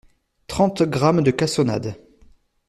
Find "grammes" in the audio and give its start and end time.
0.81-1.21